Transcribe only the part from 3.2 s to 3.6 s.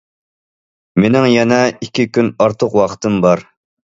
بار.